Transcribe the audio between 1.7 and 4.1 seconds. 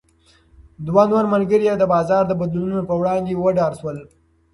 د بازار د بدلونونو په وړاندې وډار شول.